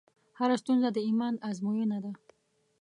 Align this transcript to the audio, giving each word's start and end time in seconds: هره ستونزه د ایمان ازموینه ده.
هره 0.39 0.55
ستونزه 0.61 0.89
د 0.93 0.97
ایمان 1.07 1.33
ازموینه 1.49 1.97
ده. 2.03 2.11